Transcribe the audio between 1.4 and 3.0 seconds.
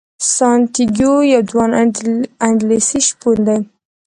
ځوان اندلسي